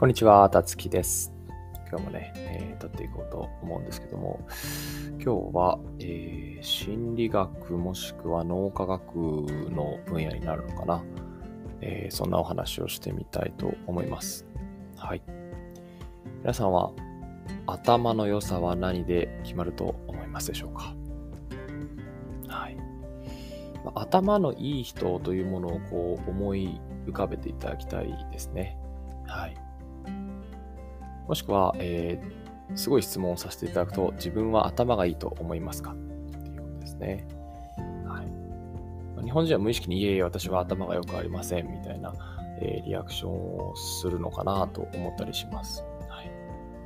[0.00, 1.30] こんにちは、たつきです。
[1.90, 4.40] 今日もね、えー、撮っていこうと思うんですけども、
[5.22, 11.04] 今日は、えー、心理学もしくは脳科学の分野になるのかな、
[11.82, 14.46] えー、そんなお話をしてみたいと思います。
[14.96, 15.22] はい。
[16.38, 16.92] 皆さんは
[17.66, 20.94] 頭の良さは何で決まると思いますでしょうか？
[22.48, 22.76] はい。
[23.94, 28.78] 頭のいい人というものをこう思い浮かべていただきたいですね。
[29.26, 29.54] はい。
[31.30, 35.92] もしくは、えー、すごい質問をさせていただくと、自分は頭がいいと思いますか？
[35.92, 35.94] っ
[36.42, 37.24] ていうことですね。
[38.04, 38.20] は
[39.20, 42.12] い、日本人は無意識に、いえいえ、私は頭がよくありませんみたいな、
[42.60, 45.84] えー、リアクションをするのかなと思ったりします。
[46.08, 46.30] はい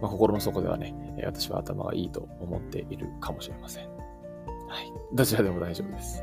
[0.02, 3.88] まあ、心の底ではね、私は頭がいいと思っているかもしれません。
[3.88, 3.95] は
[4.79, 6.23] い、どちらでも大丈夫です。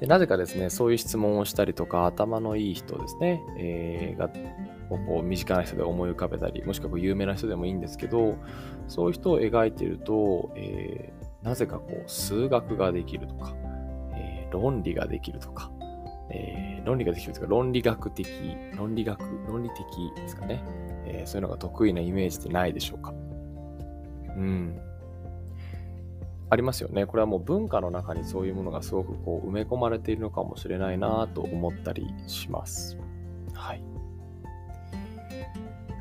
[0.00, 4.28] でなぜかですね、そういう質問をしたりとか、頭のいい人ですね、えー、が
[4.98, 8.36] こう身近な人で思い浮かべたり、もしくはこう有名な人でもいいんですけど、
[8.88, 13.54] そういう人を描いてると、えー、なぜかこう数学ができるとか、
[14.14, 15.70] えー、論理ができるとか、
[16.30, 18.28] えー、論理ができるとか、論理学的、
[18.76, 20.62] 論理学、論理的ですかね、
[21.06, 23.12] えそういうのが得意なイメージってないでしょうか。
[24.36, 24.80] うん。
[26.52, 27.06] ありますよね。
[27.06, 32.98] これはもう文化の中にそういうものがすごくこう埋め込まれているのかもしれないなと思ったりします。
[33.54, 33.91] はい。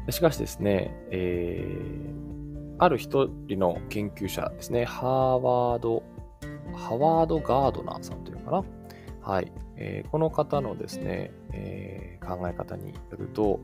[0.10, 6.04] しかしですね、えー、ある一人の研究者ですね、ハーワード、
[6.74, 8.64] ハワード・ガードナーさんというかな。
[9.22, 9.52] はい。
[9.78, 13.60] えー、この方のですね、えー、考え方によると、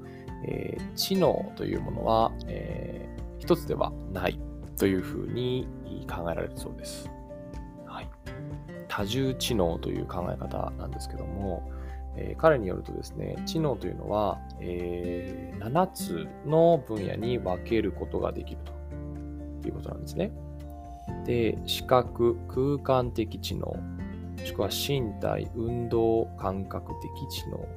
[0.45, 4.39] えー、知能というものは、えー、一つではない
[4.77, 5.67] というふうに
[6.09, 7.09] 考えられるそうです。
[7.85, 8.09] はい、
[8.87, 11.71] 多重知能という考え方なんですけども、
[12.17, 18.61] えー、彼によるとですね、知能というのは、えー、7つの分野に分けることができる
[19.61, 20.31] ということなんですね。
[21.25, 27.67] で、視覚、空間的知能、もしくは身体、運動、感覚的知能、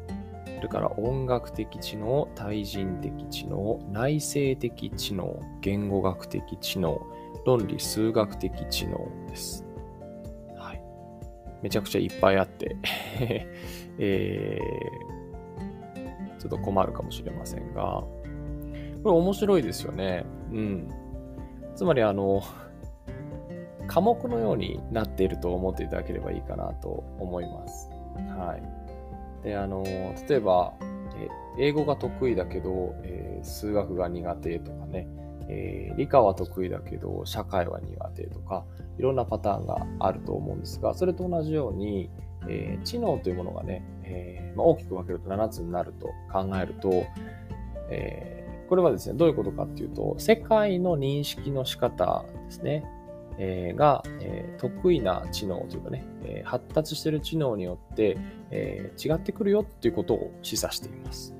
[0.56, 7.00] それから音楽的知能、対人的知能、内省的知能、言語学的知能、
[7.46, 9.69] 論理数学的知能です。
[11.62, 12.76] めちゃくちゃいっぱいあって
[13.98, 18.02] えー、ちょっと困るかもしれませんが、
[19.02, 20.24] これ面白いですよね。
[20.52, 20.88] うん。
[21.74, 22.42] つまりあの、
[23.86, 27.90] 科目のようになっていると思っていただければいいかなと思います。
[28.38, 28.56] は
[29.42, 29.44] い。
[29.44, 30.74] で、あの、例えば、
[31.16, 31.28] え
[31.58, 35.08] 英語が得意だけど、えー、数学が苦手とかね、
[35.50, 38.64] えー、理科は得意だけど社会は苦手とか、
[38.98, 42.08] いろんなパターンがあると思うんですが、それと同じように、
[42.48, 47.04] えー、知能というものがね、えー、まあ、大きく分けると7つになると考えると、
[47.90, 52.84] えこれはですね、どういうことかっていうと、世界の認識の仕方ですね。
[53.36, 58.16] え、が、え、得意な知能というかね、え、発達してる知能によって、
[58.52, 61.39] え違ってくるよっていうことを示唆しています。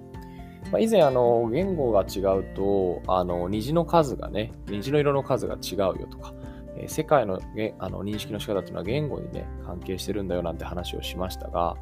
[0.71, 6.33] まあ、以前、あの、言語が違うと、あの、虹の数がね、虹の色の数が違うよとか、
[6.77, 7.41] え世界の
[7.79, 11.77] あの認識の仕方っていうのは言語にね、関係してるんだよなんて話をしましたが、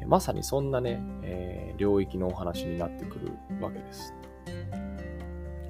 [0.00, 4.14] えまさにそんなね、え領域のお話になってくるわけです。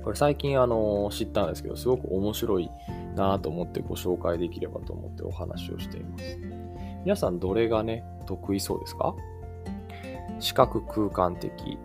[0.02, 2.70] これ最近あの知ったんですけど、すごく面白い
[3.16, 6.38] なと思ってご紹介できればと思ってお話をしています。
[7.04, 9.14] 皆さんどれがね、得意そうですか？
[10.40, 11.78] 視覚空間的、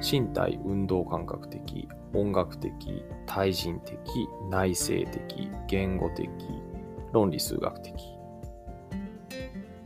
[0.00, 2.70] 身体運動感覚的、音楽的、
[3.26, 3.96] 対人的、
[4.50, 6.28] 内省的、言語的、
[7.12, 7.92] 論理数学的。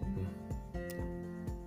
[0.04, 0.18] う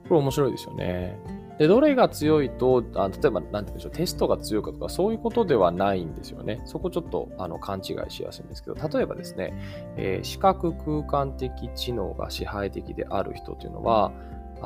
[0.06, 1.18] ん、これ面白いですよね。
[1.58, 6.62] で、どれが強いと、あ例えば、なんて言うんでしょう、テストが強いかとか、そういうことではないんですよね。
[6.66, 9.54] そこちょっとあの勘違いしやすいんですけど、例えばですね、
[9.96, 14.12] えー、視覚空間的知能が支配的である人というのは、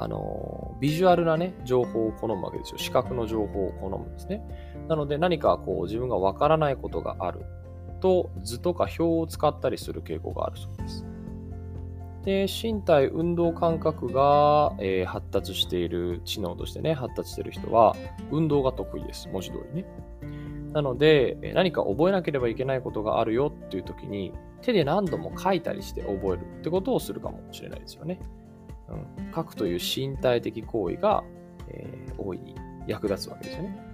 [0.01, 2.77] あの、ビジュアルなね、情報を好むわけですよ。
[2.77, 4.41] 視覚の情報を好むんですね。
[4.87, 7.41] なので、何かこう、自分がわからないことがある
[7.99, 11.05] と、図とか表を使ったりする傾向があるそうです。
[12.23, 17.95] で、身体運動感覚が、えー、発達している知能としてね、発達している人は、
[18.31, 19.27] 運動が得意です。
[19.29, 19.85] 文字通りね。
[20.73, 28.19] なので、何か覚えなければいけないことがあるよっていう時に、手で何度も書いたりして覚えるってことをするかもしれないですよね。
[29.35, 31.23] 書くという身体的行為が、
[31.69, 32.55] えー、大いに
[32.87, 33.89] 役立つわけですよね。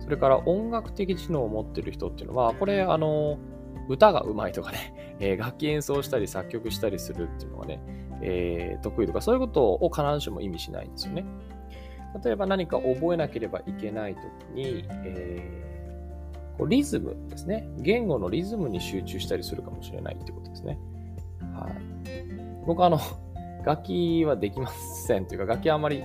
[0.00, 3.38] それから音楽的知能を持っている人っていうのは、これ、あの、
[3.88, 7.80] 歌が上手いとかね、 えー、楽器演奏したり作曲したりするっていうのがね、
[8.22, 11.24] えー、得意とか、そういうことを必ずしも意味しないんですよね。
[12.24, 14.22] 例えば何か覚えなければいけないと
[14.54, 17.68] きに、えー、こうリズムですね。
[17.78, 20.78] 言語のリズムに集中したりするかもしれないってことですね。
[21.52, 21.72] はい。
[22.66, 22.98] 僕あの、
[23.68, 26.02] 楽器はできませんというか、楽器はあんまり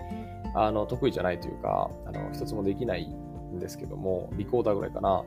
[0.54, 5.24] あの得意じゃないというか、あの一つもできないんですけども、リコーダーぐらいかな。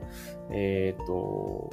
[0.50, 1.70] えっ、ー、と、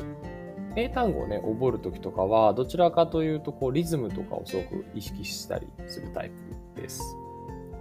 [0.77, 6.31] 英単語をね、覚えるときとかは、どちらかというと、こう、リズムとかをすごく意識したりするタイ
[6.75, 7.01] プです。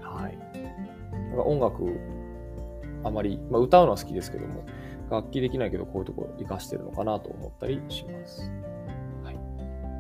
[0.01, 0.37] はい。
[1.13, 2.01] なんか音楽、
[3.05, 4.65] あまり、まあ、歌うのは好きですけども、
[5.09, 8.51] 楽器できないけど、こういうところ活かしてるのかなと思ったりします。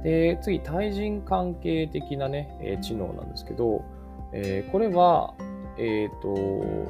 [0.02, 0.10] はい。
[0.10, 3.84] で、次、対人関係的なね、えー、知能なんですけど、
[4.32, 5.34] えー、これは、
[5.78, 6.88] えっ、ー、と、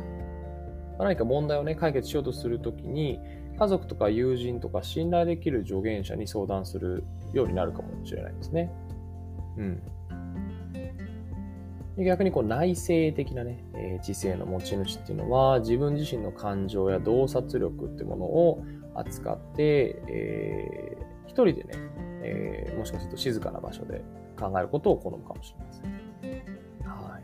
[0.99, 3.20] 何か問題をね、解決しようとするときに、
[3.59, 8.73] 家族とか友人とか信頼できる助言者に相談するようになるかもしれないですね。
[9.56, 9.82] うん。
[11.99, 21.75] 逆にこう内省的なね、えー、知性の持ち主っていうのは自分自身の感情や洞察力ってものを扱って、えー、一人でね、
[22.22, 24.02] えー、もしかすると静かな場所で
[24.38, 25.92] 考えることを好むかもしれません。
[26.84, 27.22] はい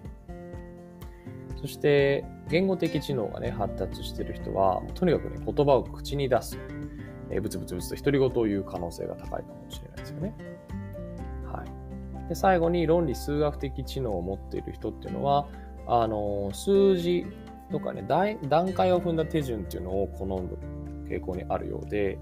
[1.61, 6.57] そして、言語的知能がね、発達している人は、とにかくね、言葉を口に出す。
[7.31, 10.35] えー、ブツブツブツと独り言を言う可能性が高いかもしれないですよね。
[11.45, 12.29] はい。
[12.29, 15.49] で、最後に論理数学的知能を持っている人っていうのは、
[15.89, 17.27] あのー、数字
[17.73, 20.59] とかね、段階を踏んだ手順っていうのを好む
[21.09, 22.19] 傾向にあるようで、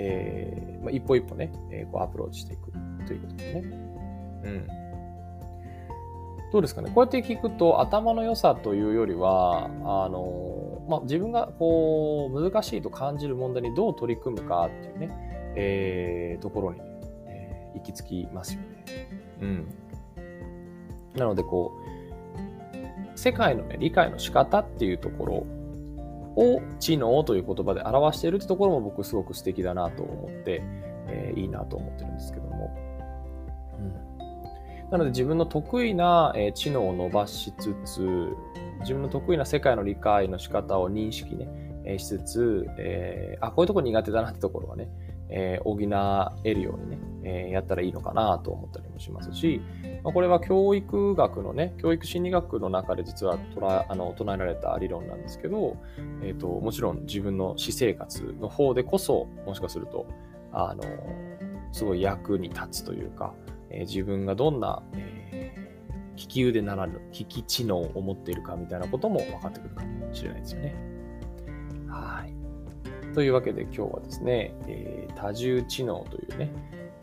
[0.00, 2.70] えーまあ、一歩一歩ね、えー、こうアプローチしていく
[3.06, 3.62] ということですね。
[4.44, 4.66] うん。
[6.52, 6.90] どうですかね？
[6.94, 15.10] こうやって聞くと頭の良さというよりは、あの、まあ、自分がこう、難しいと感じる問題にどう取り組むかっていうね、
[15.56, 16.84] えー、ところにね、
[17.26, 18.84] えー、行き着きますよね。
[19.42, 19.68] うん。
[21.16, 21.72] なので、こ
[23.14, 25.46] う、世界のね、理解の仕方っていうところ
[26.38, 30.62] を知能という言葉で表しているってところも僕すごく素敵だなと思って、
[31.08, 32.76] えー、いいなと思ってるんですけども。
[33.78, 34.08] うん
[34.90, 38.00] なので自分の得意な、え知能を伸ばしつつ、
[38.80, 41.46] 自分の得意な世界の理解の仕方を認識ね、
[41.84, 44.88] えしつつ、えー、あ、こういうとこ苦手だなってところはね、
[45.30, 45.78] えー、補
[46.44, 49.60] えるようにね、えー、やったらいいのかなと思ったりもしますし、
[50.02, 55.76] まあ、これは教育学のね、教育心理学の中で実は捉あの唱えられた理論なんですけど、
[56.22, 60.06] えーと、もちろん自分の私生活の方でこそ、もしかすると、
[60.52, 60.82] あの、
[61.72, 63.34] すごい役に立つというか、
[63.70, 70.74] えー、自分がどんな、えー、利き腕ならぬ、利き知能を持っているかみたいなことも分かってくるかもしれないですよね。
[71.88, 72.37] はい。
[73.14, 76.50] というわけで今日はですね、えー、多重知能というね、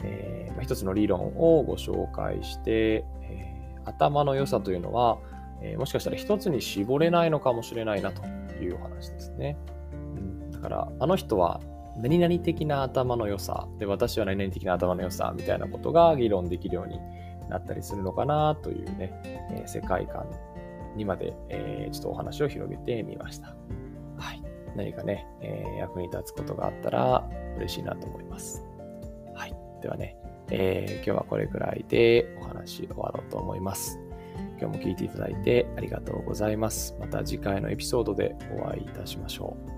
[0.03, 5.17] えー、一つの理論をご紹介して、えー、頭の良さというのは、
[5.61, 8.23] えー、もしかしたら一つに絞れないのかもしれないなと
[8.61, 9.57] いうお話ですね。
[10.51, 11.59] だから、あの人は
[11.97, 16.99] 何々的な頭の良さで私は何々的な頭の良さみたいなことが議論できるように
[17.49, 19.11] なったりするのかなというね、
[19.51, 20.25] えー、世界観
[20.95, 23.55] にまで、えー、ちょっとお話を広げてみました。
[24.17, 24.54] はい。
[24.75, 28.63] 何かね、えー、役に立つことがあったら嬉しいなと思います。
[29.33, 29.55] はい。
[29.81, 30.17] ではね、
[30.51, 33.99] えー、今日はこれくらいでお話終わろうと思います。
[34.59, 36.95] 今日も聞いていただいてありがとうございます。
[36.99, 39.74] また次回のエピソードでお会いいたしましょう。